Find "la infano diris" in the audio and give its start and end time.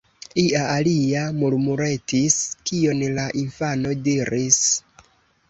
3.19-4.61